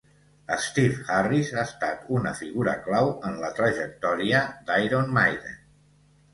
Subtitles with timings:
[0.67, 5.65] Steve Harris ha estat una figura clau en la trajectòria d'Iron Maiden